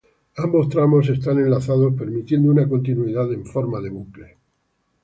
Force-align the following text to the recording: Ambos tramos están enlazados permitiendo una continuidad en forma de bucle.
Ambos 0.45 0.67
tramos 0.67 1.09
están 1.09 1.37
enlazados 1.37 1.93
permitiendo 1.95 2.49
una 2.49 2.67
continuidad 2.67 3.31
en 3.33 3.45
forma 3.45 3.79
de 3.81 3.89
bucle. 3.91 4.37